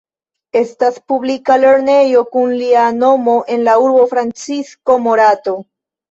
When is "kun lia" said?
2.35-2.85